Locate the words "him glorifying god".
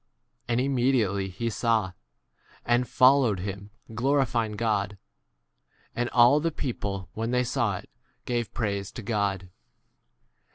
3.41-4.97